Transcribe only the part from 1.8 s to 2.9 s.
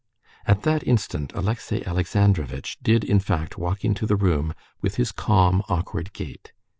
Alexandrovitch